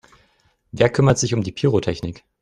[0.71, 2.23] Wer kümmert sich um die Pyrotechnik?